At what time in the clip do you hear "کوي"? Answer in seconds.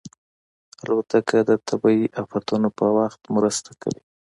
3.81-4.01